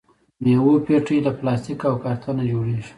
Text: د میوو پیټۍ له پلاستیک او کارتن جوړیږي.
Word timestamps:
د 0.41 0.43
میوو 0.43 0.73
پیټۍ 0.85 1.17
له 1.25 1.31
پلاستیک 1.39 1.79
او 1.89 1.95
کارتن 2.03 2.37
جوړیږي. 2.51 2.83